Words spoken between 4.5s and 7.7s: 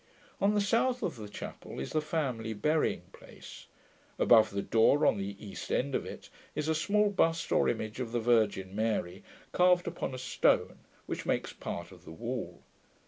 door, on the east end of it, is a small bust or